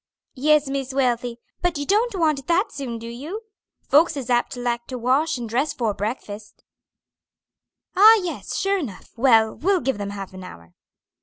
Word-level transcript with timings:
"Yes, 0.33 0.67
Miss 0.67 0.95
Wealthy; 0.95 1.37
but 1.61 1.77
you 1.77 1.85
don't 1.85 2.15
want 2.15 2.39
it 2.39 2.47
that 2.47 2.71
soon, 2.71 2.97
do 2.97 3.05
you? 3.07 3.43
Folks 3.87 4.17
is 4.17 4.31
apt 4.31 4.53
to 4.53 4.59
like 4.59 4.87
to 4.87 4.97
wash 4.97 5.37
and 5.37 5.47
dress 5.47 5.73
'fore 5.73 5.93
breakfast." 5.93 6.63
"Ah, 7.95 8.15
yes! 8.23 8.57
sure 8.57 8.79
enough. 8.79 9.11
Well, 9.15 9.55
we'll 9.55 9.79
give 9.79 9.99
them 9.99 10.09
half 10.09 10.33
an 10.33 10.43
hour." 10.43 10.73